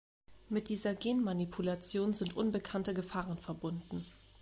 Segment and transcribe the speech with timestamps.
[0.49, 4.03] Mit dieser Genmanipulation sind unbekannte Gefahren verbunden.